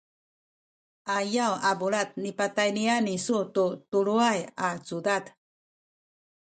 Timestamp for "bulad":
1.79-2.09